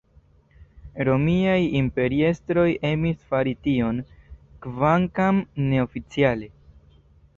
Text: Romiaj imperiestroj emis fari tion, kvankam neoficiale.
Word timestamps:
Romiaj 1.09 1.57
imperiestroj 1.81 2.65
emis 2.91 3.21
fari 3.33 3.55
tion, 3.67 4.01
kvankam 4.67 5.43
neoficiale. 5.71 6.51